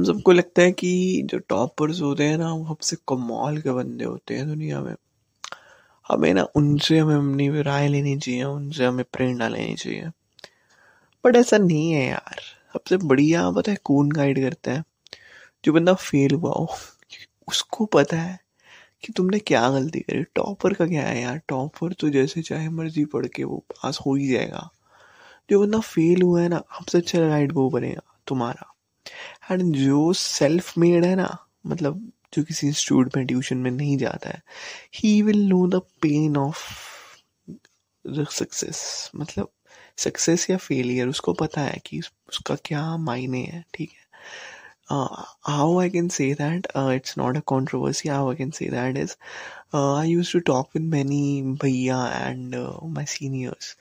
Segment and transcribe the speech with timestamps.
[0.00, 4.04] हम सबको लगता है कि जो टॉपर्स होते हैं ना, वो सबसे कमाल के बंदे
[4.04, 4.94] होते हैं दुनिया में।
[6.08, 10.04] हमें ना, उनसे हमें अपनी राय लेनी चाहिए, उनसे हमें प्रेरणा लेनी चाहिए।
[11.24, 12.36] बट ऐसा नहीं है यार।
[12.72, 14.84] सबसे बढ़िया पता है कौन गाइड करता है?
[15.64, 16.68] जो बंदा फेल हुआ हो।
[17.48, 18.40] उसको पता है
[19.04, 21.40] कि तुमने क्या गलती करी। टॉपर का क्या है यार?
[21.48, 24.70] टॉपर तो जैसे चाहे मर्ज़ी पढ़ के वो पास हो ही जाएगा।
[25.50, 28.66] जो बंदा फेल हुआ है ना सबसे अच्छा गाइड वो बनेगा, तुम्हारा।
[29.50, 31.36] एंड जो सेल्फ मेड है ना
[31.66, 34.42] मतलब जो किसी इंस्टीट्यूट में ट्यूशन में नहीं जाता है
[34.94, 36.58] he will know the pain of
[38.30, 39.48] success मतलब
[39.96, 44.00] सक्सेस या फेलियर उसको पता है कि उसका क्या मायने है, ठीक है?
[44.92, 49.14] How I can say that it's not a controversy how I can say that is
[49.76, 53.76] I use to talk with many भैया and my seniors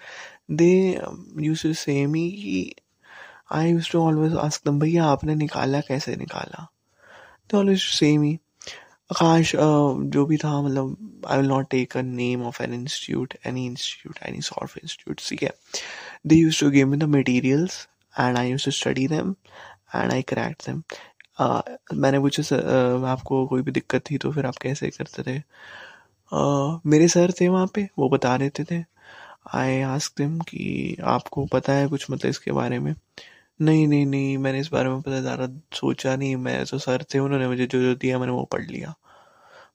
[0.51, 1.01] they
[1.39, 2.25] use to say me
[3.51, 6.67] I use to always ask them भैया आपने निकाला कैसे निकाला?
[7.49, 8.33] तो always same ही।
[9.11, 13.65] आकाश जो भी था मतलब I will not take a name of an institute any
[13.65, 15.51] institute any soft institute ठीक है?
[16.27, 17.87] They use to give me the materials
[18.19, 19.33] and I use to study them
[19.95, 20.83] and I correct them
[22.01, 25.41] मैंने पूछा sir आपको कोई भी दिक्कत थी तो फिर आप कैसे करते थे?
[26.89, 28.83] मेरे सर थे वहाँ पे वो बता देते थे।
[29.55, 32.93] आई आस्क दिम कि आपको पता है कुछ मतलब इसके बारे में?
[32.93, 32.99] uh,
[33.59, 37.19] नहीं नहीं नहीं, मैंने इस बारे में पता ज़्यादा सोचा नहीं, मैं तो सर थे,
[37.19, 38.93] उन्होंने मुझे जो जो दिया मैंने वो पढ़ लिया।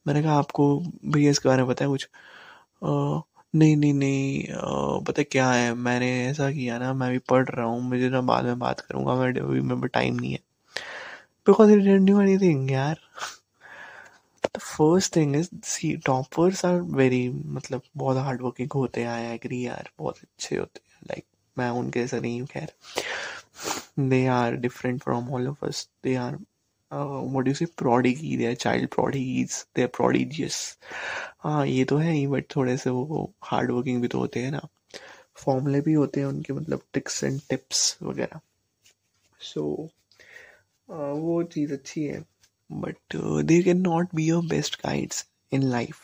[0.06, 0.66] मैंने कहा, आपको
[1.06, 2.08] भैया इसके बारे में पता है कुछ?
[3.54, 4.44] नहीं नहीं नहीं
[5.06, 5.74] पता क्या है?
[5.74, 9.14] मैंने ऐसा किया ना, मैं भी पढ़ रहा हूँ, मुझे ना बाद में बात करूँगा,
[9.14, 10.38] मैं अभी मेरे टाइम नहीं है।
[11.46, 12.98] Because it didn't knew anything यार।
[14.44, 19.34] The first thing is see toppers are very मतलब बहुत हार्ड वर्किंग होते हैं आई
[19.34, 21.24] एग्री यार, बहुत अच्छे होते हैं। लाइक
[21.56, 22.72] मैं उनके जैसा नहीं हूँ, खैर।
[23.98, 26.38] They are different from all of us they are
[26.94, 28.36] what do you say prodigy.
[28.36, 29.66] They are child prodigies.
[29.74, 30.78] They are prodigious.
[31.38, 34.50] हाँ ये तो है ही बट थोड़े से वो हार्ड वर्किंग भी तो होते हैं
[34.50, 34.60] ना।
[35.34, 38.40] फॉर्मूले भी होते हैं उनके मतलब टिक्स एंड टिप्स वगैरह।
[39.40, 39.94] सो so,
[41.18, 42.24] वो चीज़ अच्छी है।
[42.72, 45.96] But they can not be your best guides in life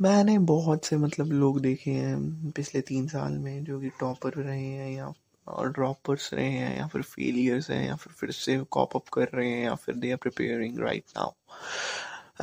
[0.00, 4.66] मैंने बहुत से मतलब लोग देखे हैं पिछले तीन साल में जो कि टॉपर रहे
[4.66, 5.12] हैं या
[5.48, 9.50] ड्रॉपर्स रहे हैं या फिर फेलियर्स हैं या फिर फिर से कॉप अप कर रहे
[9.50, 11.30] हैं या फिर they are preparing right now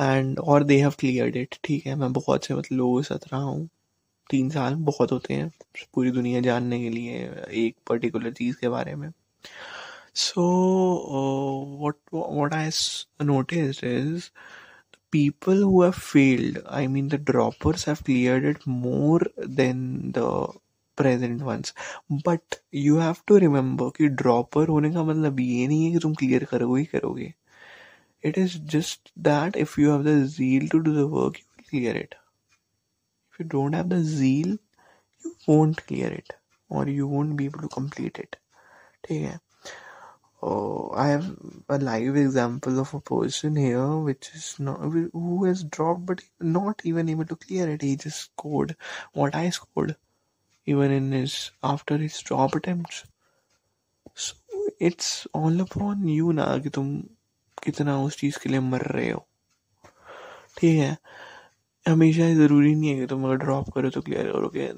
[0.00, 1.94] and और दे हैव क्लियर इट ठीक है?
[1.94, 3.68] मैं बहुत से मतलब लोगों साथ रहा हूँ।
[4.30, 5.50] तीन साल बहुत होते हैं
[5.94, 7.18] पूरी दुनिया जानने के लिए
[7.66, 9.10] एक पर्टिकुलर चीज़ के बारे में।
[10.14, 10.42] So
[11.80, 12.70] what what I
[13.22, 14.30] notice is
[15.12, 18.66] people who have failed, i mean the droppers have cleared it
[21.00, 21.74] present once
[22.26, 26.14] but you have to remember कि ड्रॉपर होने का मतलब ये नहीं है कि तुम
[26.14, 27.32] क्लियर करोगे ही करोगे।
[28.24, 31.96] It is just that if you have the zeal to do the work you clear
[31.96, 34.58] it if you don't have the zeal
[35.26, 36.32] you won't clear it
[36.72, 38.36] और you won't be able to complete it
[39.04, 39.38] ठीक है?
[40.42, 41.26] Oh, I have
[41.68, 44.78] a live example of a person here which is not
[45.12, 47.82] who has dropped but not even able to clear it.
[47.82, 48.74] He just scored.
[49.12, 49.34] What.
[50.66, 53.04] Even in his after his job attempts
[54.16, 54.34] so
[54.80, 56.96] it's all upon you ना कि तुम
[57.64, 59.26] कितना उस चीज़ के लिए मर रहे हो
[60.58, 60.96] ठीक है
[61.86, 64.70] हमेशा ज़रूरी नहीं है कि तुम अगर ड्रॉप करो तो क्लियर करोगे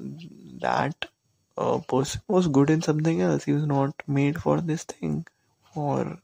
[0.65, 1.05] that
[1.57, 5.25] person was good in something else he was not made for this thing
[5.75, 6.17] or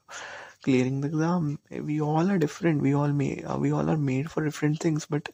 [0.69, 4.83] clearing the exam we all are different we all we all are made for different
[4.85, 5.29] things but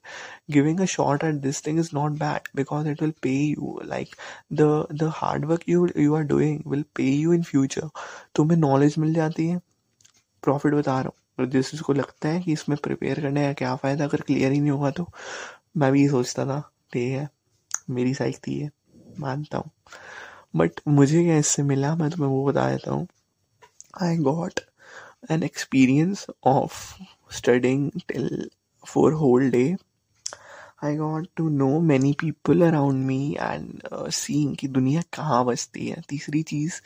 [0.52, 4.16] giving a short at this thing is not bad because it will pay you like
[4.54, 7.90] the the hard work you you are doing will pay you in future
[8.36, 9.60] तुम्हें knowledge मिल जाती है?
[10.44, 13.54] Profit बता रहा हूँ। तो जिस चीज़ को लगता है कि इसमें प्रिपेयर करने का
[13.54, 15.08] क्या फ़ायदा अगर क्लियर ही नहीं होगा तो?
[15.78, 16.60] मैं भी ये सोचता था
[16.94, 17.28] ठीक है,
[17.90, 18.70] मेरी साइक थी है
[19.20, 19.72] मानता हूँ।
[20.56, 21.96] बट मुझे क्या इससे मिला?
[21.96, 23.08] मैं तुम्हें वो बता देता हूँ।
[24.04, 24.60] I got
[25.30, 26.78] an experience of
[27.30, 28.30] studying till
[28.84, 29.78] for whole day.
[30.82, 35.88] I got to know many people around me and uh, seeing कि दुनिया कहाँ बसती
[35.88, 36.80] है। तीसरी चीज़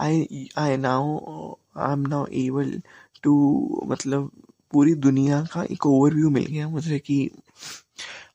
[0.00, 2.72] I I now I'm now able
[3.24, 3.34] to
[3.92, 4.30] मतलब
[4.72, 7.30] पूरी दुनिया का एक ओवरव्यू मिल गया मुझे कि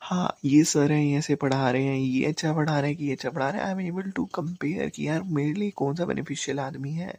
[0.01, 3.11] हाँ ये सर हैं ऐसे पढ़ा रहे हैं ये अच्छा पढ़ा रहे हैं कि ये
[3.11, 6.05] अच्छा पढ़ा रहे हैं। I am able to compare कि यार मेरे लिए कौन सा
[6.05, 7.09] बेनिफिशियल आदमी है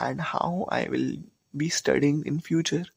[0.00, 1.22] and how I will
[1.54, 2.90] be studying in future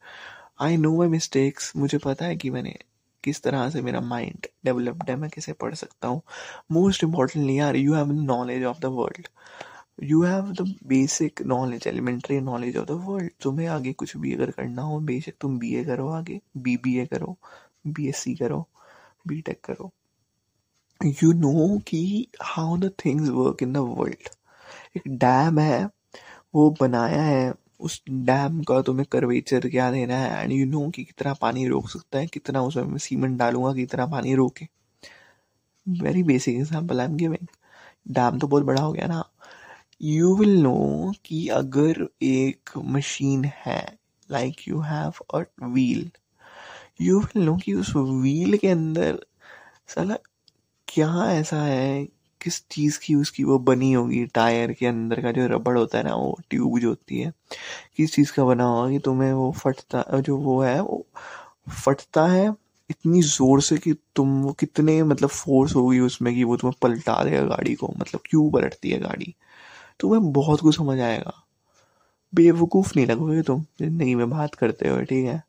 [0.61, 2.75] I know my mistakes मुझे पता है कि मैंने
[3.23, 6.21] किस तरह से मेरा माइंड डेवलप्ड है, मैं कैसे पढ़ सकता हूँ।
[6.71, 9.27] मोस्ट इम्पॉर्टेंटली यार you have knowledge of the world
[10.03, 14.51] you have the basic knowledge elementary knowledge of the world तुम्हें आगे कुछ भी अगर
[14.51, 17.37] करना हो, बेशक तुम बी ए करो आगे। बी बी ए करो
[17.87, 18.67] बी एस सी करो
[19.27, 19.91] बी टेक करो।
[21.01, 24.29] यू नो कि how the things work in the world
[24.97, 25.85] एक डैम है,
[26.55, 27.53] वो बनाया है
[27.85, 30.43] उस डैम का तुम्हें कर्वेचर क्या देना है?
[30.43, 34.05] एंड यू नो कि कितना पानी रोक सकता है, कितना उसमें मैं सीमेंट डालूँगा, कितना
[34.07, 34.67] पानी रोके।
[35.85, 37.47] Very basic example I am giving
[38.11, 39.23] dam तो बहुत बड़ा हो गया ना।
[40.01, 43.81] यू विल नो कि अगर एक मशीन है
[44.29, 46.09] like you have a wheel
[47.01, 49.19] you will know कि उस व्हील के अंदर
[49.87, 50.15] साला
[50.87, 52.07] क्या ऐसा है
[52.45, 54.25] किस चीज़ की उसकी वो बनी होगी?
[54.25, 57.33] टायर के अंदर का जो रबड़ होता है ना, वो ट्यूब जो होती है,
[57.97, 61.05] किस चीज़ का बना होगा कि तुम्हें वो फटता, जो वो है, वो
[61.85, 62.55] फटता है
[62.89, 67.23] इतनी ज़ोर से कि तुम वो कितने मतलब फोर्स होगी उसमें कि वो तुम्हें पलटा
[67.23, 69.35] देगा गाड़ी को मतलब क्यों पलटती है गाड़ी?
[69.99, 71.33] तुम्हें बहुत कुछ समझ आएगा।
[72.35, 73.61] बेवकूफ़ नहीं लगोगे तुम?
[73.61, 75.43] ज़िंदगी में बात करते हो ठीक है?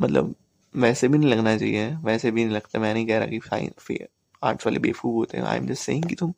[0.00, 0.34] मतलब
[0.76, 3.86] वैसे भी नहीं लगना चाहिए, वैसे भी नहीं लगता, मैं नहीं कह रहा कि साइंस
[4.44, 6.32] आर्ट्स वाले बेफूब होते हैं। आई एम जस्ट सेइंग कि तुम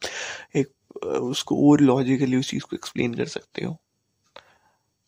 [0.56, 0.73] एक
[1.05, 3.77] उसको और लॉजिकली उस चीज़ को एक्सप्लेन कर सकते हो।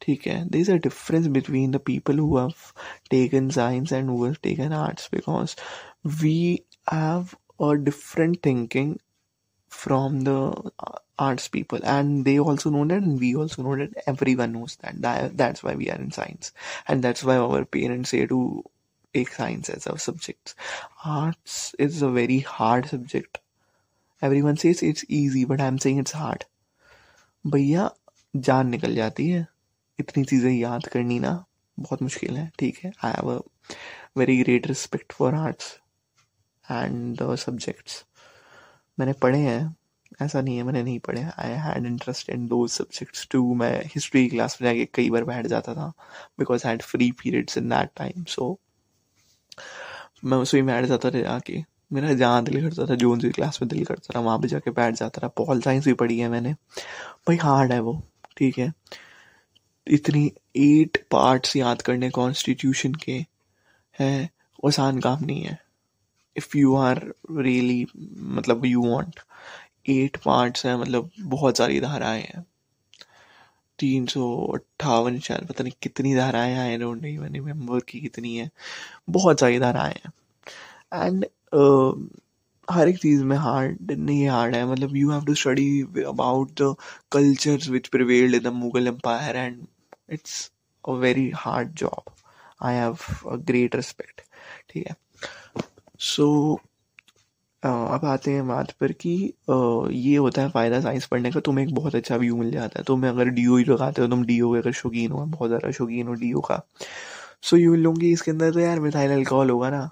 [0.03, 0.45] ठीक है?
[0.49, 2.53] There is a difference between the people who have
[3.11, 5.57] taken science and who have taken arts because
[6.23, 6.39] we
[6.93, 7.29] have
[7.63, 8.95] a different thinking
[9.73, 10.71] from the
[11.21, 13.97] arts people and they also know that and we also know that
[14.35, 16.53] everyone knows that that's why we are in science
[16.91, 18.41] and that's why our parents a to
[19.17, 20.55] take science as a subject,
[21.17, 21.59] arts
[21.89, 23.43] is a very hard subject.
[24.23, 26.45] Everyone says it's easy, but i'm saying it's hard.
[27.45, 27.91] भैया,
[28.35, 29.47] जान निकल जाती है।
[29.99, 31.33] इतनी चीज़ें याद करनी ना
[31.79, 32.93] बहुत मुश्किल है, ठीक है?
[33.05, 33.41] I have a
[34.19, 35.73] very great respect for arts
[36.65, 38.05] and the subjects
[38.99, 39.77] मैंने पढ़े हैं,
[40.23, 44.29] ऐसा नहीं है मैंने नहीं पढ़े आई हैड इंटरेस्ट इन दो सब्जेक्ट्स टू मैं हिस्ट्री
[44.29, 45.93] क्लास में जाके कई बार बैठ जाता था
[46.39, 48.59] because I had free periods in that time so
[50.25, 51.63] मैं उसमें बैठ जाता था जाके
[51.93, 54.71] मेरा जहाँ दिल करता था जोन सी क्लास में दिल करता था, वहाँ पे जाके
[54.71, 56.53] बैठ जाता था। पॉल साइंस भी पढ़ी है मैंने।
[57.29, 58.03] भाई हार्ड है वो,
[58.37, 58.73] ठीक है।
[59.87, 63.25] इतनी एट पार्ट्स याद करने कॉन्स्टिट्यूशन के
[64.01, 64.31] हैं,
[64.67, 65.59] आसान काम नहीं है।
[66.37, 67.87] इफ़ यू आर रियली
[68.17, 69.21] मतलब यू वांट
[69.89, 72.47] एट पार्ट्स हैं मतलब बहुत सारी धाराएँ हैं।
[73.79, 74.25] तीन सौ
[74.55, 78.51] अट्ठावन शायद पता नहीं कितनी धाराएँ हैं आई डोंट इवन रिमेम्बर की कितनी है।
[79.11, 80.13] बहुत सारी धाराएँ हैं।
[81.07, 81.27] एंड
[82.71, 86.75] हर एक चीज़ में हार्ड नहीं हार्ड है मतलब you have to study about the
[87.13, 89.67] cultures which prevailed in the Mughal empire and
[90.13, 90.51] it's
[90.89, 92.11] a very hard job
[92.63, 92.97] I have
[93.31, 94.21] a great respect
[94.71, 94.97] ठीक है?
[95.99, 96.67] सो so,
[97.67, 99.11] अब आते हैं बात पर कि
[99.51, 102.85] ये होता है फ़ायदा साइंस पढ़ने का, तुम्हें एक बहुत अच्छा व्यू मिल जाता है।
[102.87, 105.71] तुम्हें अगर डी ओ ही लगाते हो, तुम डी ओ अगर शौकीन हो, बहुत ज़्यादा
[105.73, 106.61] शौकीन हो डी ओ का
[107.43, 109.91] सो यू लूँगी इसके अंदर तो यार मिथाइल अल्कोहल होगा ना,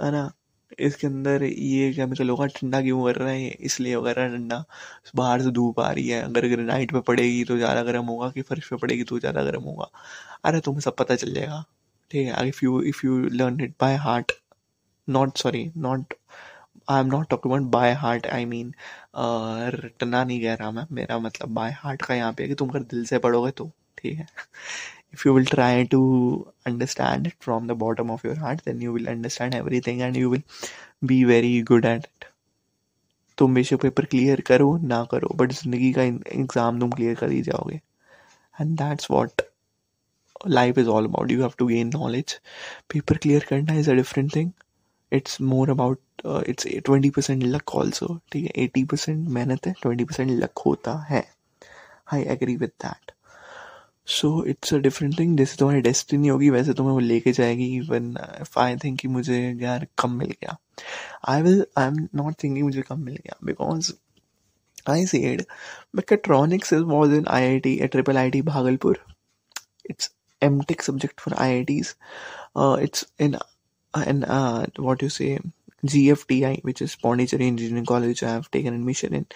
[0.00, 0.30] है ना?
[0.78, 3.48] इसके अंदर ये केमिकल होगा, ठंडा क्यों कर रहा है?
[3.50, 4.64] इसलिए वगैरह ठंडा।
[5.16, 8.42] बाहर से धूप आ रही है, अगर नाइट पे पड़ेगी तो ज़्यादा गर्म होगा कि
[8.42, 9.90] फर्श पे पड़ेगी तो ज़्यादा गर्म होगा।
[10.44, 11.64] अरे तुम्हें सब पता चल जाएगा,
[12.10, 12.48] ठीक है?
[12.48, 14.32] If you if you learn it by heart
[15.08, 15.60] not, sorry
[16.88, 18.72] I am not talking about by heart I mean
[19.74, 22.68] रटना नहीं कह रहा मैं। मेरा मतलब बाय हार्ट का यहाँ पे है कि तुम
[22.70, 24.26] अगर दिल से पढ़ोगे तो ठीक है?
[25.14, 26.00] If you will try to
[26.66, 29.54] understand it from the bottom of your heart then you will understand
[29.86, 30.42] everything and you will
[31.04, 32.24] be very good at it
[33.38, 37.40] तुम बेशक पेपर क्लियर करो, ना करो बट ज़िंदगी का एग्ज़ाम तुम क्लियर कर ही
[37.42, 37.80] जाओगे।
[38.56, 39.42] And that's what
[40.48, 42.38] life is all about you have to gain knowledge
[42.92, 44.50] paper clear करना is a different thing
[45.12, 45.98] it's more about
[46.48, 48.50] it's twenty percent luck also ठीक है?
[48.64, 51.24] एटी परसेंट मेहनत है ट्वेंटी परसेंट लक होता है।
[52.12, 53.12] I agree with that
[54.08, 58.14] so it's a different thing जैसे तुम्हारी destiny होगी, वैसे तुम्हें वो लेके जाएगी इवन
[58.40, 60.56] इफ़ आई थिंक कि मुझे यार कम मिल गया।
[61.28, 63.92] I will I am not thinking मुझे कम मिल गया because
[64.90, 65.42] I said
[65.96, 69.04] mechatronics was in I T Bhagalpur.
[69.90, 70.10] It's
[70.42, 71.94] M tech subject for I I Ts
[72.82, 73.34] it's in
[73.94, 75.38] and uh, what you say
[75.84, 79.26] GFTI, which is Pondicherry Engineering College, I have taken admission in.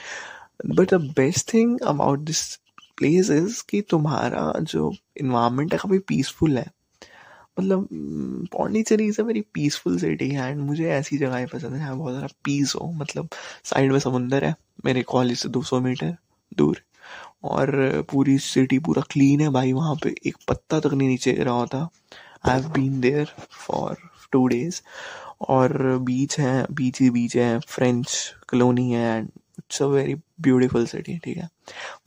[0.65, 2.59] But the best thing about this
[2.97, 6.67] place is कि तुम्हारा जो environment है काफ़ी peaceful है।
[7.59, 7.89] मतलब
[8.53, 12.35] Pondicherry is a very peaceful city है and मुझे ऐसी जगह पसंद है बहुत ज़्यादा
[12.45, 13.29] पीस हो। मतलब
[13.65, 14.55] साइड में समुंदर है
[14.85, 16.17] मेरे कॉलेज से 200 मीटर
[16.59, 16.83] दूर।
[17.45, 17.71] और
[18.11, 21.89] पूरी सिटी पूरा क्लीन है भाई वहाँ पे एक पत्ता तक नहीं नीचे गिरा होता।
[22.49, 23.97] I have been there for
[24.33, 24.81] two days
[25.51, 25.73] और
[26.03, 28.13] बीच है बीच ही बीच है फ्रेंच
[28.49, 31.49] कलोनी है and it's a very beautiful city ठीक है?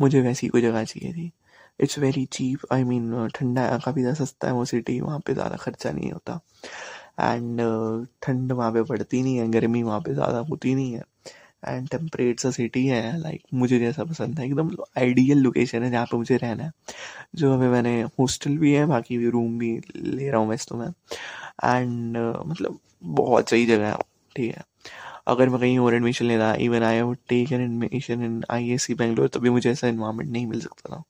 [0.02, 1.32] मुझे वैसी कोई जगह चाहिए थी।
[1.80, 5.56] It's very cheap I mean ठंडा काफ़ी ज़्यादा सस्ता है वो सिटी वहाँ पे ज़्यादा
[5.58, 6.40] खर्चा नहीं होता।
[7.22, 7.62] एंड
[8.24, 11.04] ठंड वहाँ पे पड़ती नहीं है, गर्मी वहाँ पे ज़्यादा होती नहीं है।
[11.64, 16.18] एंड टेम्परेट सिटी है लाइक मुझे जैसा पसंद है। एकदम आइडियल लोकेशन है जहाँ पे
[16.18, 16.72] मुझे रहना है।
[17.36, 20.78] जो अभी मैंने हॉस्टल भी है, बाकी भी रूम भी ले रहा हूँ वैसे तो
[20.78, 20.88] मैं
[21.66, 23.98] एंड मतलब बहुत सही जगह है,
[24.36, 24.64] ठीक है।
[25.28, 28.84] अगर मैं कहीं और एडमिशन लेता even I would take an admission in I S
[28.84, 31.04] C Bangalore तभी मुझे ऐसा इन्वायरमेंट नहीं मिल सकता था।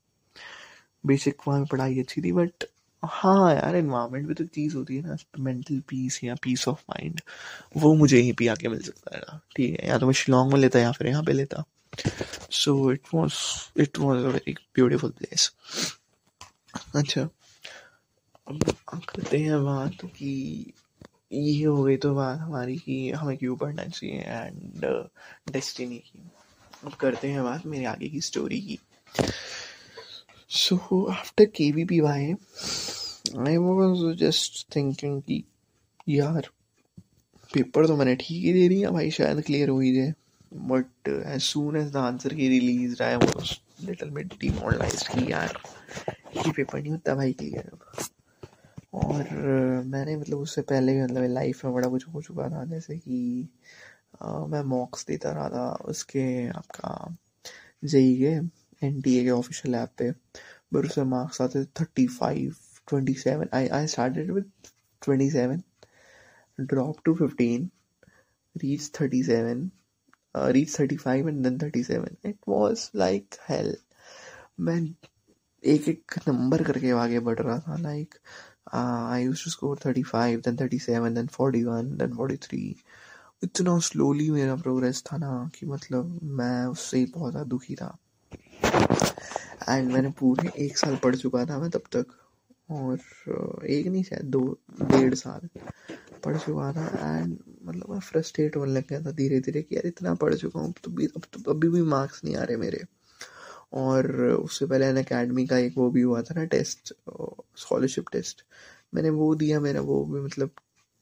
[1.04, 2.64] बेसिक वहाँ पढ़ाई अच्छी थी बट
[3.04, 7.22] हाँ यार इन्वायरमेंट भी तो चीज़ होती है ना मेंटल पीस या पीस ऑफ़ माइंड
[7.78, 9.90] वो मुझे यहीं पे आके मिल सकता है ना ठीक है?
[9.90, 11.64] या तो मैं शिलोंग में लेता या फिर यहाँ पे लेता।
[12.52, 13.34] So it was
[13.82, 15.52] it was a very beautiful place
[16.96, 17.22] अच्छा
[18.94, 20.74] अब करते हैं बात कि
[21.32, 24.86] ये हो गई तो बात हमारी कि हमें क्यों पढ़ना चाहिए एंड
[25.52, 26.32] डेस्टिनी uh, की।
[26.86, 28.80] अब करते हैं बात मेरे आगे की स्टोरी की।
[30.52, 32.26] So after K V P Y
[33.48, 35.44] I was just thinking कि,
[36.10, 36.50] यार
[37.52, 40.14] पेपर तो मैंने ठीक ही दे दिया भाई, शायद क्लियर हो ही जाए.
[40.52, 43.54] But as soon as the answer key release I was
[43.86, 45.58] little bit demoralise कि, यार,
[46.38, 47.72] ये पेपर नहीं होता भाई क्लियर
[48.94, 49.30] और,
[49.86, 53.48] मैंने मतलब उससे पहले भी मतलब लाइफ में बड़ा कुछ हो चुका था, जैसे कि
[54.24, 57.16] मैं मॉक्स देता रहा था, उसके आपका
[57.86, 58.40] जेई के
[58.86, 60.12] एन टी ए के ऑफिशियल ऐप पे
[60.74, 62.56] बट उसमें मार्क्स आते थे thirty five
[62.88, 64.46] 27 I, I started with
[65.02, 65.64] 27
[66.60, 67.72] dropped to 15
[68.62, 69.72] reached 37
[70.36, 73.74] uh, reached 35 and then 37 it was like hell.
[74.60, 74.82] मैं
[75.64, 78.16] एक एक नंबर करके आगे बढ़ रहा था like
[78.74, 82.84] I use to score 35 then 37 then 41 then 43
[83.44, 87.98] इतना स्लोली मेरा प्रोग्रेस था ना कि मतलब मैं उससे ही बहुत दुखी था।
[89.70, 92.06] एंड मैंने पूरे एक साल पढ़ चुका था मैं तब तक।
[92.72, 94.42] और एक नहीं, शायद दो,
[94.82, 95.48] डेढ़ साल
[96.24, 96.86] पढ़ चुका था।
[97.18, 100.60] एंड मतलब मैं फ्रस्ट्रेट होने लग गया था धीरे धीरे कि यार इतना पढ़ चुका
[100.60, 102.84] हूँ तो भी, अब तो अभी भी मार्क्स नहीं आ रहे मेरे।
[103.74, 106.94] और उससे पहले एन अकेडमी का एक वो भी हुआ था ना टेस्ट
[107.58, 108.44] स्कॉलरशिप टेस्ट
[108.94, 110.52] मैंने वो दिया, मेरा वो भी मतलब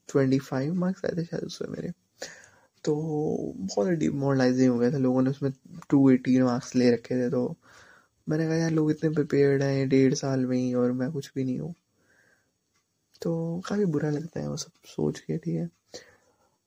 [0.10, 1.92] ट्वेंटी फाइव मार्क्स आए थे शायद उसमें मेरे।
[2.86, 2.96] तो
[3.58, 5.52] बहुत डिमोरलाइजिंग हो गया था। लोगों ने उसमें
[5.90, 7.56] टू एटीन मार्क्स ले रखे थे तो
[8.28, 11.44] मैंने कहा, यार, लोग इतने प्रिपेयर्ड हैं, डेढ़ साल में ही, और मैं कुछ भी
[11.44, 11.74] नहीं हूँ।
[13.22, 15.70] तो काफ़ी बुरा लगता है वो सब सोच के, ठीक है?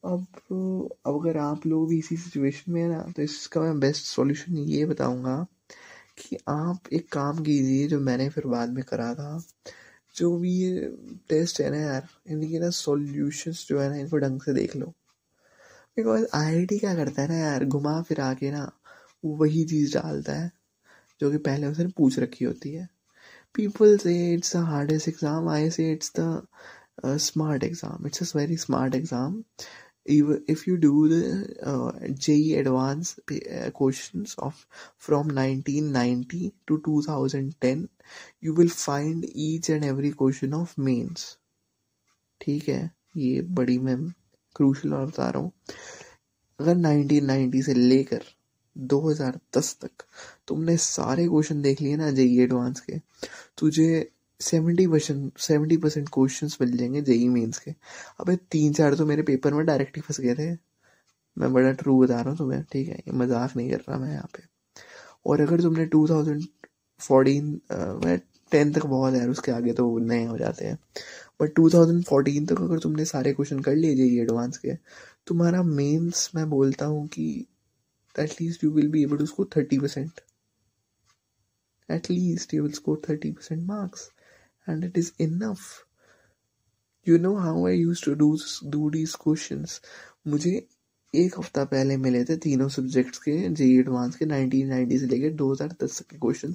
[0.04, 0.26] अब
[1.06, 4.58] अब अगर आप लोग भी इसी सिचुएशन में है ना तो इसका मैं बेस्ट सॉल्यूशन
[4.58, 5.36] ये बताऊँगा
[6.18, 9.42] कि आप एक काम कीजिए, जो मैंने फिर बाद में करा था।
[10.16, 10.88] जो भी ये
[11.28, 14.92] टेस्ट है ना यार, इनके ना सॉल्यूशंस जो है ना, इनको ढंग से देख लो।
[15.96, 18.70] बिकॉज़ आई क्या करता है ना यार घुमा फिरा के ना
[19.24, 20.50] वही चीज़ डालता है
[21.20, 22.88] जो कि पहले उसने पूछ रखी होती है।
[23.54, 28.56] People say it's the hardest exam I say it's the smart exam it's a very
[28.56, 29.42] smart exam
[30.08, 37.88] if you do uh, JE advanced uh, questions of from 1990 to 2010
[38.40, 41.24] you will find each and every question of mains.
[42.40, 43.96] ठीक है ये बड़ी मैं
[44.56, 45.52] crucial और बता रहा हूँ।
[46.58, 48.22] अगर 1990 से लेकर
[48.76, 50.04] 2010 तक
[50.48, 52.98] तुमने सारे क्वेश्चन देख लिए ना जेई एडवांस के,
[53.58, 54.10] तुझे
[54.40, 57.70] seventy percent seventy percent question मिल जाएँगे जेई मेन्स के।
[58.20, 60.50] अबे तीन चार तो मेरे पेपर में डायरेक्ट ही फंस गए थे।
[61.36, 62.94] मैं बड़ा ट्रू बता रहा हूँ तुम्हें, ठीक है?
[62.96, 64.42] ये मज़ाक नहीं कर रहा मैं यहाँ पे।
[65.26, 66.42] और अगर तुमने टू थाउज़ेंड
[67.00, 67.60] फोर्टीन
[68.52, 70.78] टेंथ तक बहुत है उसके आगे तो नए हो जाते हैं।
[71.40, 74.74] बट टू थाउज़ेंड फोर्टीन तक अगर तुमने सारे क्वेश्चन कर लिए जाइए एडवांस के,
[75.26, 77.26] तुम्हारा मेन्स मैं बोलता हूँ कि
[78.14, 80.20] at least you will be able to score thirty percent
[81.88, 84.10] at least you will score thirty percent marks
[84.66, 85.60] and it is enough
[87.06, 89.66] you know how I use to do do these question
[90.26, 90.66] मुझे
[91.24, 96.00] एक हफ़्ता पहले मिले थे तीनों subjects के जे advance के 1990 से लेकर 2010
[96.00, 96.54] के क्वेश्चन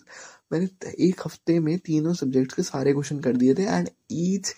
[0.53, 4.53] मैंने एक हफ़्ते में तीनों सब्जेक्ट्स के सारे क्वेश्चन कर दिए थे and each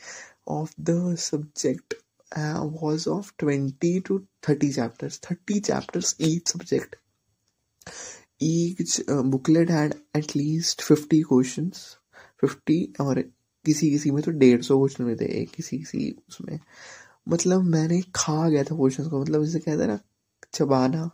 [0.48, 1.93] of the subject
[2.36, 6.95] 20 to 30 chapters 30 chapters each subject
[8.39, 11.83] each uh, booklet had at least 50 questions
[12.43, 13.24] 50 और
[13.65, 16.60] किसी किसी में तो डेढ़ सौ क्वेश्चन में थे किसी किसी उसमें।
[17.27, 20.00] मतलब मैंने खा गया था क्वेश्चन को मतलब जैसे कहते हैं ना,
[20.53, 21.10] चबाना,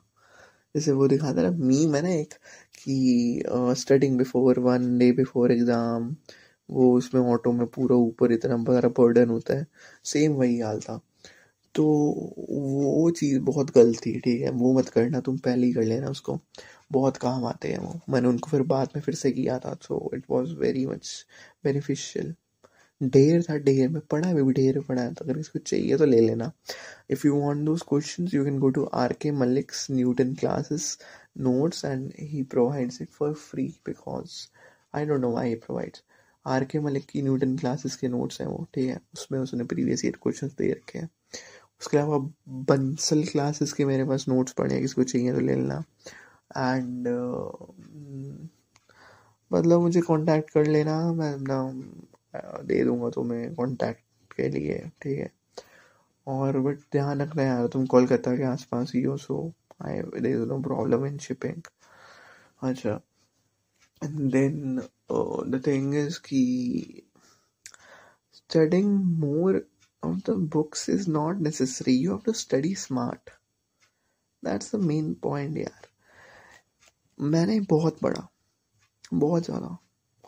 [0.76, 2.34] जैसे वो दिखाता ना मी मैंने एक,
[2.76, 3.44] कि
[3.80, 6.16] studying before one day before exam
[6.70, 9.66] वो उसमें ऑटो में पूरा ऊपर इतना बड़ा बर्डन होता है।
[10.06, 11.00] सेम वही हाल था।
[11.76, 14.50] तो वो चीज़ बहुत गलत थी, ठीक है?
[14.52, 16.40] वो मत करना, तुम पहले ही कर लेना उसको।
[16.92, 20.12] बहुत काम आते हैं वो। मैंने उनको फिर बाद में फिर से किया था so
[20.16, 21.26] it was very much
[21.66, 22.36] beneficial
[23.02, 26.20] ढेर था ढेर में पढ़ा भी ढेर पढ़ा है तो अगर इसको चाहिए तो ले
[26.22, 26.52] लेना।
[27.10, 30.98] If you want those question you can go to R K Malik's Newton classes
[31.38, 34.32] notes and he provides it for free because
[34.96, 36.02] I don't know he provides.
[36.46, 39.00] R K Malik की न्यूटन क्लासेस के notes हैं वो ठीक है?
[39.14, 41.10] उसमें उसने previous year questions दे रखे हैं।
[41.82, 42.18] उसके अलावा
[42.70, 45.84] बंसल क्लासेस के मेरे पास नोट्स पड़े हैं किसको चाहिए तो ले लेना।
[46.58, 48.50] एंड uh,
[49.52, 51.60] मतलब मुझे कांटेक्ट कर लेना मैं ना
[52.36, 55.32] दे दूँगा तुम्हें कांटेक्ट के लिए, ठीक है?
[56.28, 59.42] और बट ध्यान रखना यार, तुम कोलकाता के आसपास ही हो so
[59.86, 61.62] I there no problem in shipping
[62.70, 63.00] अच्छा
[64.04, 64.82] and then
[65.52, 66.46] the thing is की
[68.36, 69.66] studying more
[70.04, 71.94] of the books is not necessary.
[71.94, 73.32] You have to study smart.
[74.44, 75.88] That's the main point यार.
[77.22, 78.28] मैंने बहुत पढ़ा,
[79.14, 79.78] बहुत ज़्यादा।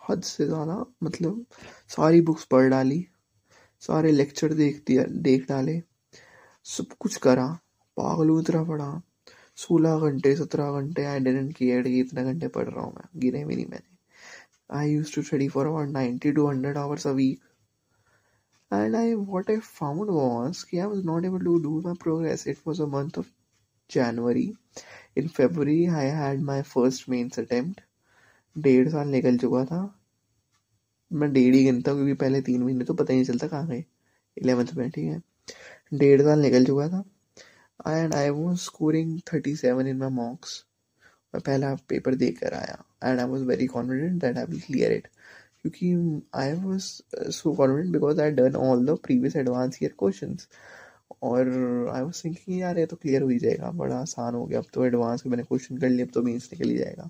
[0.10, 1.46] हद से ज़्यादा मतलब
[1.96, 3.06] सारी बुक्स पढ़ डाली
[3.88, 5.82] सारे लेक्चर देख दिया देख डाले
[6.66, 7.48] सब कुछ करा
[7.98, 8.92] पागलों की तरह पढ़ा
[9.58, 13.46] सोलह घंटे सत्रह घंटे आई डेंट केयर कि इतने घंटे पढ़ रहा हूँ मैं गिने
[13.46, 17.40] भी नहीं मैंने I use to study for about ninety to hundred hours a week
[18.72, 22.46] and I what I found was I was not able to do my progress.
[22.48, 23.30] It was a month of
[23.90, 24.56] January.
[25.16, 27.82] In February, I had my first mains attempt.
[28.56, 29.82] डेढ़ साल निकल चुका था।
[31.12, 33.68] मैं डेढ़ ही गिनता हूँ, क्योंकि पहले तीन महीने तो पता ही नहीं चलता कहाँ
[33.68, 33.84] गए।
[34.38, 35.22] इलेवेंथ में, ठीक है।
[35.94, 37.04] डेढ़ साल निकल चुका था।
[37.88, 40.64] And I was scoring thirty seven in my mocks
[41.34, 44.92] मैं पहला पेपर देख कर आया। And I was very confident that I will clear
[44.92, 45.08] it
[45.62, 46.86] क्योंकि I was
[47.32, 50.38] so confident because I done all the previous advance year question
[51.24, 51.48] और
[51.94, 54.66] I was thinking यार, ये तो क्लियर हो ही जाएगा। बड़ा आसान हो गया। अब
[54.74, 57.10] तो एडवांस में मैंने क्वेश्चन कर लिया अब तो मीन्स निकल ही जाएगा।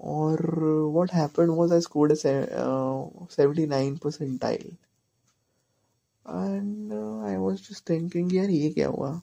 [0.00, 0.44] और
[0.94, 4.66] what happen was I scored seventy nine percentile
[6.26, 6.92] and
[7.26, 9.20] I was just thinking यार, ये क्या हुआ?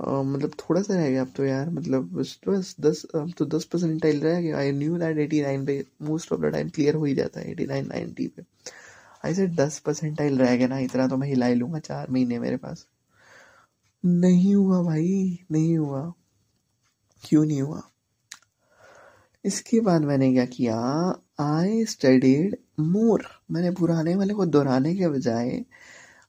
[0.00, 4.20] मतलब थोड़ा सा रह गया अब तो यार मतलब बस दस, अब तो दस परसेंटाइल
[4.20, 7.14] रह गया। I knew that eighty nine पे most of the time clear हो ही
[7.14, 8.42] जाता है एटी नाइन नाइनटी पे।
[9.24, 12.38] आई से दस परसेंटाइल रह गया ना, इतना तो मैं हिला ही लूँगा चार महीने
[12.38, 12.86] मेरे पास।
[14.04, 16.12] नहीं हुआ भाई, नहीं हुआ।
[17.24, 17.82] क्यों नहीं हुआ?
[19.44, 20.76] इसके बाद मैंने क्या किया?
[21.40, 25.64] आई स्टडीड मोर मैंने पुराने वाले को दोहराने के बजाय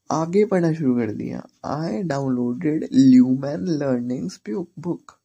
[0.09, 4.29] आगे पढ़ना शुरू कर दिया। I downloaded Lumen learning
[4.79, 5.17] book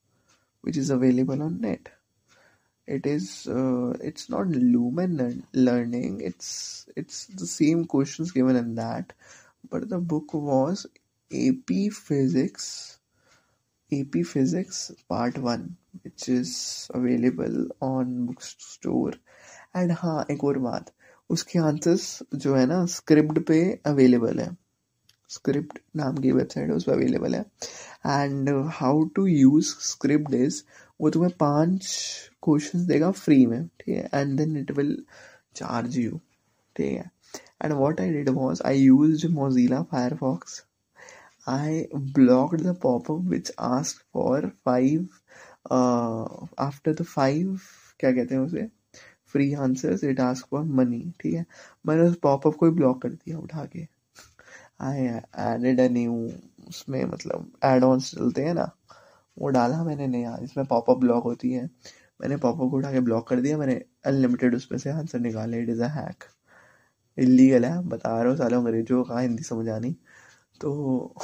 [0.64, 1.88] which is available on net
[2.88, 3.28] it is
[4.08, 5.16] it's not Lumen
[5.56, 9.12] learning it's it's the same question given in that
[9.72, 10.86] but the book was
[11.30, 12.97] A P physics
[13.92, 19.14] ap physics part 1 which is available on bookstore.
[19.76, 20.92] And हाँ एक और बात,
[21.30, 24.56] उसके answers जो है ना script पे available है।
[25.30, 27.40] स्क्रिप्ट नाम की वेबसाइट है, उस पर अवेलेबल है।
[28.06, 30.62] And how to use script is
[31.00, 31.86] वो तुम्हें पाँच
[32.42, 34.08] क्वेश्चंस देगा फ्री में, ठीक है?
[34.14, 34.96] And then it will
[35.56, 36.20] charge you
[36.76, 37.10] ठीक है?
[37.64, 40.64] And what I did was I use Mozilla Firefox
[41.48, 41.82] I
[42.14, 45.06] blocked the popup which ask for five
[46.60, 47.58] after the five
[48.00, 48.68] क्या कहते हैं उसे?
[49.32, 51.44] Free answers it ask for money ठीक है?
[51.86, 53.86] मैंने उस पॉपअप को ही ब्लॉक कर दिया उठा के।
[54.80, 56.14] आई एडेड अ न्यू
[56.68, 58.70] उसमें मतलब एड ऑन्स चलते हैं ना,
[59.36, 61.64] वो डाला मैंने नया जिसमें पॉपअप ब्लॉक होती है।
[62.20, 63.74] मैंने पॉपअप को उठा के ब्लॉक कर दिया, मैंने
[64.06, 66.24] अनलिमिटेड उसमें से आंसर निकाले it is a hack
[67.18, 69.94] illegal है, बता रहे हो सालों अंग्रेज़ों कहाँ हिंदी समझ आनी
[70.60, 71.14] तो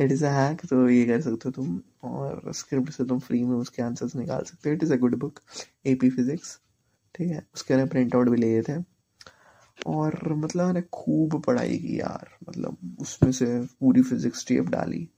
[0.00, 3.42] इट इज़ अ हैक तो ये कर सकते हो तुम, और स्क्रिप्ट से तुम फ्री
[3.44, 5.40] में उसके आंसर्स निकाल सकते हो। It is a good book
[5.86, 6.58] A P physics
[7.14, 7.46] ठीक है?
[7.54, 8.76] उसके मैंने प्रिंट आउट भी लिए थे
[9.88, 13.46] और मतलब मैंने खूब पढ़ाई की यार मतलब उसमें से
[13.80, 15.08] पूरी फिजिक्स टेप डाली।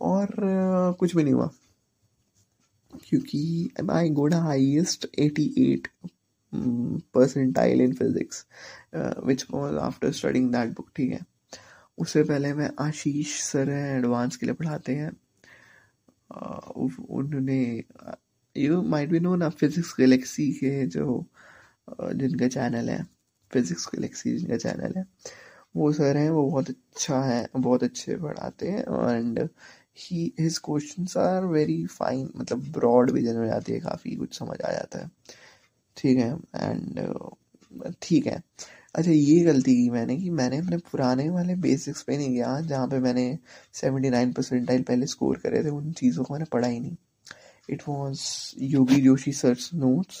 [0.00, 0.28] और
[0.98, 1.50] कुछ भी नहीं हुआ।
[3.08, 5.88] क्योंकि I got highest eighty eight
[7.14, 8.44] percentile in physics
[9.26, 11.20] which was after studying that book ठीक है?
[12.00, 15.10] उससे पहले मैं आशीष सर हैं एडवांस के लिए पढ़ाते हैं।
[16.30, 17.60] उन्होंने
[18.56, 21.24] यू माइट बी नो ना फिजिक्स गैलेक्सी के जो
[21.90, 23.02] जिनका चैनल है।
[23.50, 25.04] फिजिक्स गलेक्सी जिनका चैनल है।
[25.76, 29.38] वो सर हैं, वो बहुत अच्छा है, बहुत अच्छे पढ़ाते हैं and
[29.98, 34.60] he his question are very fine मतलब ब्रॉड विजन हो जाती है, काफ़ी कुछ समझ
[34.60, 35.10] आ जाता है।
[35.96, 38.42] ठीक है एंड ठीक है।
[38.94, 42.86] अच्छा ये गलती की मैंने कि मैंने अपने पुराने वाले बेसिक्स पे नहीं गया, जहाँ
[42.88, 43.38] पे मैंने
[43.74, 46.96] सेवेंटी नाइन परसेंटाइल पहले स्कोर करे थे, उन चीज़ों को मैंने पढ़ा ही नहीं
[47.70, 48.20] it was
[48.64, 50.18] Yogi Joshi search notes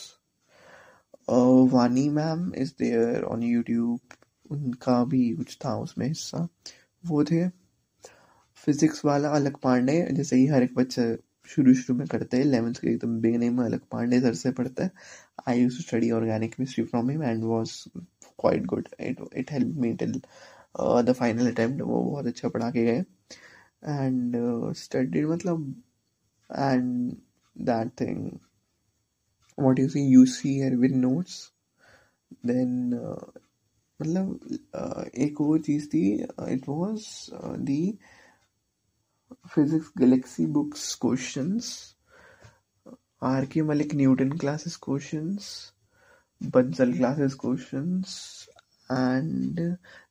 [1.72, 4.00] Vani ma'am is there on YouTube
[4.50, 6.46] उनका भी कुछ था उसमें हिस्सा।
[7.04, 7.48] वो थे।
[8.66, 11.02] फिजिक्स वाला अलग पांडे, जैसे ही हर एक बच्चा
[11.48, 14.84] शुरू शुरू में करते हैं इलेवेंथ के एकदम बिगनिंग में अलग पांडे सर से पढ़ता
[14.84, 14.90] है।
[15.48, 17.72] I use to study organic chemistry from him and was
[18.40, 20.20] quite good it it help me till
[21.04, 23.04] the final attempt वो बहुत अच्छा पढ़ा के गए।
[23.84, 24.36] एंड
[24.76, 25.74] स्टडीड मतलब
[26.50, 27.12] and
[27.56, 28.30] that thing
[29.58, 30.02] what you see?
[30.02, 31.50] You see here with notes.
[32.44, 33.40] Then uh,
[34.00, 36.02] मतलब uh, एक और चीज़ थी
[36.52, 37.04] it was
[37.60, 37.82] the
[39.54, 41.72] physics galaxy books questions
[43.22, 45.50] R K Malik Newton classes questions
[46.40, 48.18] Bansal classes questions
[48.90, 49.60] and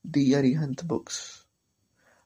[0.08, 1.22] the Arihant books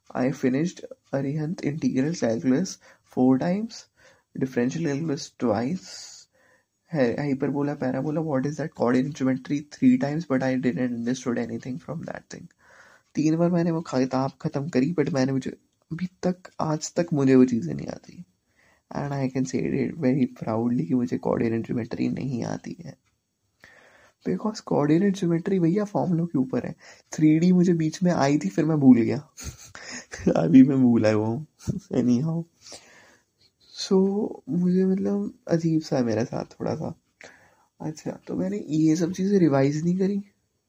[0.09, 3.87] I finished Arihant integral calculus four times,
[4.35, 6.27] differential calculus twice,
[6.91, 8.75] hyperbola, parabola, what is that?
[8.75, 12.47] Coordinate geometry three times, but I didn't understood anything from that thing.
[13.15, 15.49] तीन बार मैंने वो किताब ख़त्म करी but मैंने मुझे
[15.91, 18.17] अभी तक आज तक मुझे वो चीज़ें नहीं आती
[18.91, 22.95] and I can say it very proudly कि मुझे कोऑर्डिनेट ज्योमेट्री नहीं आती है
[24.25, 26.75] बिकॉज़ कोऑर्डिनेट ज्योमेट्री भैया फॉर्मूलों के ऊपर है।
[27.13, 29.17] थ्री मुझे बीच में आई थी, फिर मैं भूल गया।
[30.38, 31.45] अभी मैं भूला है। वो
[31.97, 32.43] एनी हाउ
[33.73, 36.93] सो मुझे मतलब अजीब सा है मेरे साथ थोड़ा सा।
[37.79, 40.21] अच्छा तो मैंने ये सब चीज़ें रिवाइज नहीं करी।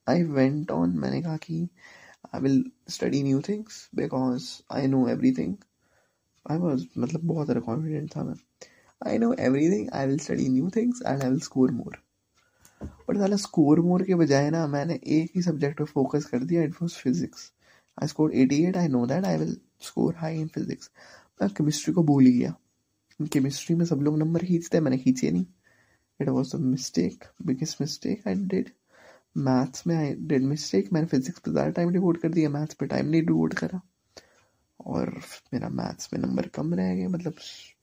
[0.06, 1.68] आई वेंट ऑन मैंने कहा कि
[2.34, 5.54] I will study new things because I know everything
[6.46, 8.34] I was मतलब बहुत ज़्यादा कॉन्फिडेंट था मैं।
[9.00, 9.32] I know
[9.70, 11.96] everything I will study new things and I will score more
[13.08, 16.62] but साला स्कोर मोर के बजाय ना मैंने एक ही सब्जेक्ट पे फोकस कर दिया
[16.62, 17.50] it was physics
[17.98, 20.90] I score eighty eight I know that I will score high in physics
[21.42, 22.54] मैं केमिस्ट्री को भूल ही गया।
[23.20, 25.44] केमिस्ट्री में सब लोग नंबर खींचते हैं, मैंने खींचे नहीं।
[26.20, 28.70] It was a mistake biggest mistake I did
[29.38, 32.86] maths में आई डिड मिस्टेक मैंने फिजिक्स पे ज़्यादा टाइम डिवोट कर दिया मैथ्स पे
[32.86, 33.80] टाइम नहीं डिवोट करा।
[34.80, 35.10] और
[35.54, 37.34] मेरा मैथ्स में नंबर कम रह गए मतलब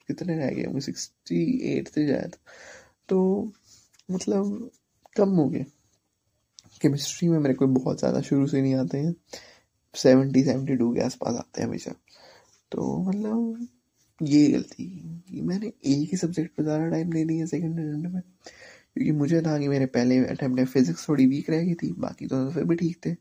[0.08, 2.36] कितने रह गए सिक्सटी एट थे शायद।
[3.10, 3.20] तो
[4.12, 4.70] मतलब
[5.16, 5.66] कम हो गए
[6.82, 9.14] केमिस्ट्री में मेरे को बहुत ज़्यादा शुरू से नहीं आते हैं।
[9.96, 11.92] सेवेंटी सेवेंटी टू के आसपास आते हैं हमेशा।
[12.72, 13.68] तो मतलब
[14.22, 14.86] ये गलती
[15.30, 19.42] कि मैंने एक ही सब्जेक्ट पर ज़्यादा टाइम दे दिया सेकेंड अटेम्प्ट में। क्योंकि मुझे
[19.42, 22.64] था कि मेरे पहले अटेम्प्ट में फिजिक्स थोड़ी वीक रह गई थी, बाकी तो फिर
[22.64, 23.14] भी ठीक थे।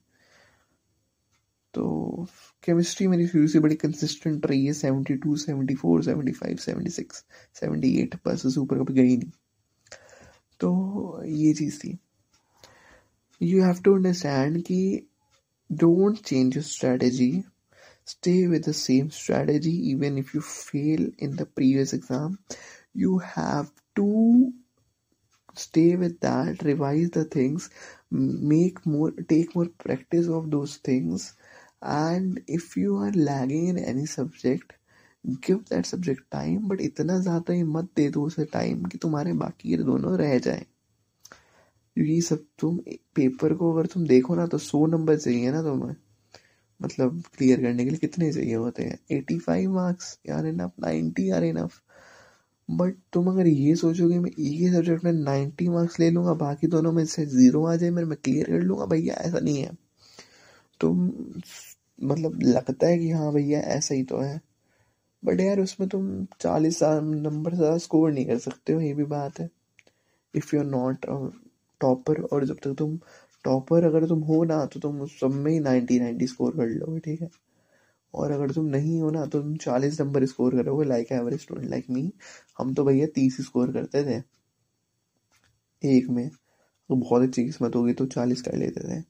[1.75, 2.27] तो
[2.65, 6.91] केमिस्ट्री मेरी शुरू से बड़ी कंसिस्टेंट रही है। Seventy two seventy four seventy five seventy
[6.91, 7.25] six
[7.61, 9.31] seventy eight बस ऊपर कभी गई नहीं।
[10.61, 10.71] तो
[11.27, 11.97] ये चीज़ थी।
[13.41, 14.81] यू हैव टू अंडरस्टैंड कि
[15.71, 17.33] don't change your strategy
[18.07, 22.37] stay with the same strategy even if you fail in the previous exam
[22.97, 24.09] you have to
[25.59, 27.71] stay with that revise the things
[28.53, 31.33] make more take more practice of those things
[31.85, 34.73] and if you are lagging in any subject
[35.25, 39.33] give that subject time but इतना ज़्यादा ही मत दे दो उसे time कि तुम्हारे
[39.33, 40.67] बाकी ये दोनों रह जाए।
[41.97, 42.79] क्योंकि सब तुम
[43.15, 45.95] पेपर को अगर तुम देखो ना तो सौ नंबर चाहिए ना तुम्हें।
[46.81, 48.99] मतलब क्लियर करने के लिए कितने चाहिए होते हैं?
[49.11, 51.81] एटी फाइव मार्क्स यार enough ninety are enough
[52.69, 56.67] but तुम अगर ये सोचोगे, मैं एक ही सब्जेक्ट में नाइन्टी मार्क्स ले लूँगा, बाकी
[56.67, 59.77] दोनों में से ज़ीरो आ जाए, मेरे मैं क्लियर कर लूँगा, भैया ऐसा नहीं है।
[60.81, 61.07] तुम
[62.03, 64.41] मतलब लगता है कि हाँ भैया ऐसा ही तो है।
[65.23, 66.09] बट यार उसमें तुम
[66.41, 69.49] चालीस नंबर ज़्यादा स्कोर नहीं कर सकते हो ये भी बात है।
[70.35, 71.07] If you are not
[71.81, 72.99] topper और जब तक तुम
[73.45, 76.69] टॉपर अगर तुम हो ना तो तुम उस सब में ही नाइन्टी नाइन्टी स्कोर कर
[76.71, 77.31] लोगे ठीक है?
[78.15, 81.71] और अगर तुम नहीं हो ना तो तुम चालीस नंबर स्कोर करोगे like average student
[81.71, 82.11] like me
[82.59, 84.23] हम तो भैया तीस स्कोर करते थे
[85.83, 86.29] एक में।
[86.91, 89.03] तो बहुत अच्छी किस्मत होगी तो चालीस कर लेते थे।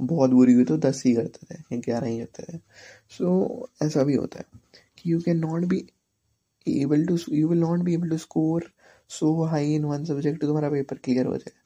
[0.00, 2.58] बहुत बुरी हुई तो दस ही करते थे ग्यारह ही करते थे।
[3.10, 4.60] सो so, ऐसा भी होता है।
[5.06, 5.84] You can not be
[6.66, 8.70] able to you will not be able to score
[9.10, 11.60] so high in one subject तुम्हारा पेपर क्लियर हो जाए।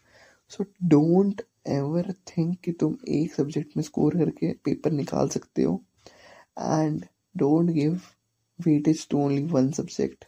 [0.50, 5.80] सो डोंट एवर थिंक कि तुम एक सब्जेक्ट में स्कोर करके पेपर निकाल सकते हो।
[6.58, 7.04] And
[7.36, 8.00] don't give
[8.58, 10.24] weightage to only one subject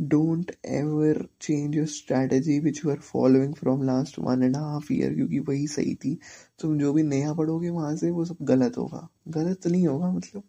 [0.00, 5.14] don't ever change your strategy which you are following from last one and half year
[5.14, 6.18] क्योंकि वही सही थी।
[6.60, 10.42] तुम जो भी नया पढ़ोगे वहाँ से वो सब गलत होगा। गलत नहीं होगा मतलब।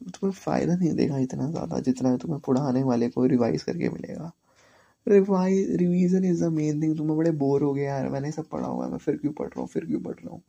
[0.00, 4.32] तुम्हें फ़ायदा नहीं देगा इतना ज़्यादा जितना तुम्हें पढ़ाने वाले को रिवाइज करके मिलेगा।
[5.06, 8.66] Revise revision is the main thing तुम्हें बड़े बोर हो गए यार। मैंने सब पढ़ा
[8.68, 9.68] हुआ है। मैं फिर क्यों पढ़ रहा हूँ?
[9.68, 10.42] फिर क्यों पढ़ रहा हूँ?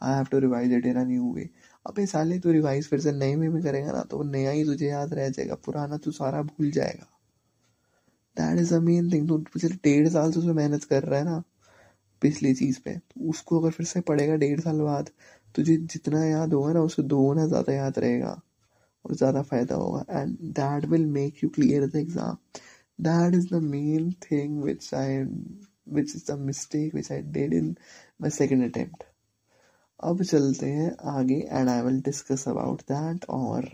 [0.00, 1.48] I have to revise it in a new way
[1.86, 4.88] अबे साले तू रिवाइज फिर से नए वे में करेगा ना तो नया ही तुझे
[4.88, 7.06] याद रह जाएगा। पुराना तू सारा भूल जाएगा।
[8.36, 11.24] That is the main thing तू पिछले डेढ़ साल से उसमें मेहनत कर रहा है
[11.24, 11.42] ना,
[12.22, 15.10] पिछली चीज़ पे। तो उसको अगर फिर से पढ़ेगा डेढ़ साल बाद,
[15.54, 18.40] तुझे जितना याद होगा ना उससे दो गुना ज़्यादा याद रहेगा।
[19.04, 22.36] और ज़्यादा फ़ायदा होगा। And that will make you clear the exam
[23.00, 25.22] that is the main thing which I
[25.94, 27.74] which is the mistake which I did in
[28.22, 29.04] my second attempt
[30.00, 33.70] अब चलते हैं आगे and I will discuss about that और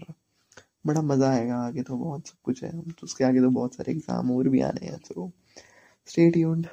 [0.86, 3.92] बड़ा मज़ा आएगा आगे तो बहुत सब कुछ है। तो उसके आगे तो बहुत सारे
[3.92, 5.30] एग्ज़ाम और भी आने हैं तो
[6.08, 6.66] स्टे ट्यून्ड